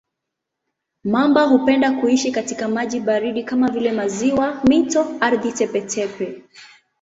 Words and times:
Mamba 1.03 1.43
hupenda 1.43 1.91
kuishi 1.91 2.31
katika 2.31 2.67
maji 2.67 2.99
baridi 2.99 3.43
kama 3.43 3.71
vile 3.71 3.91
maziwa, 3.91 4.61
mito, 4.63 5.15
ardhi 5.21 5.51
tepe-tepe. 5.51 6.41